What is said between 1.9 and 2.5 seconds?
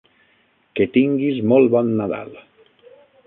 Nadal!